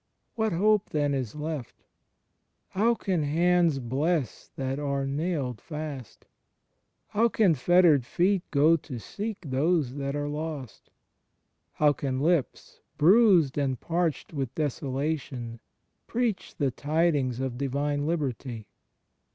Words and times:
What 0.33 0.51
hope 0.51 0.89
then 0.89 1.13
is 1.13 1.35
left? 1.35 1.83
How 2.69 2.95
can 2.95 3.21
hands 3.21 3.77
bless 3.77 4.49
that 4.55 4.79
are 4.79 5.05
nailed 5.05 5.61
fast? 5.61 6.25
How 7.09 7.29
can 7.29 7.53
fettered 7.53 8.03
feet 8.03 8.41
go 8.49 8.77
to 8.77 8.97
seek 8.97 9.37
those 9.41 9.93
that 9.97 10.15
are 10.15 10.27
lost? 10.27 10.89
How 11.73 11.93
can 11.93 12.19
lips, 12.19 12.81
bruised 12.97 13.59
and 13.59 13.79
parched 13.79 14.33
with 14.33 14.55
desolation, 14.55 15.59
preach 16.07 16.55
the 16.55 16.71
tidings 16.71 17.39
of 17.39 17.59
divine 17.59 18.07
liberty? 18.07 18.65